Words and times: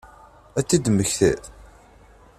Ad 0.59 0.65
t-id-temmektiḍ? 0.67 1.43